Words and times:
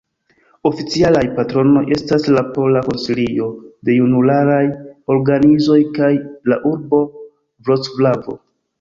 Oficialaj 0.69 1.21
patronoj 1.35 1.83
estas 1.97 2.25
la 2.37 2.43
Pola 2.57 2.83
Konsilio 2.89 3.51
de 3.91 3.99
Junularaj 4.01 4.59
Organizoj 5.19 5.81
kaj 6.01 6.13
la 6.53 6.63
urbo 6.75 7.07
Vroclavo. 7.71 8.41